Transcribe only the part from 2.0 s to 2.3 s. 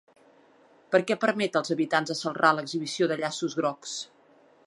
de